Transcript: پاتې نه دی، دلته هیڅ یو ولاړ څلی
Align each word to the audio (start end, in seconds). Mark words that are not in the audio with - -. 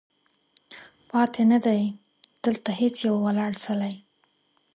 پاتې 1.09 1.43
نه 1.51 1.59
دی، 1.65 1.81
دلته 2.43 2.69
هیڅ 2.79 2.95
یو 3.07 3.15
ولاړ 3.25 3.51
څلی 3.63 3.95